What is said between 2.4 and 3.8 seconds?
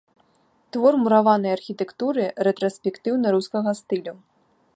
рэтраспектыўна-рускага